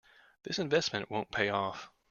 This 0.41 0.57
investment 0.57 1.11
won't 1.11 1.31
pay 1.31 1.49
off. 1.49 1.91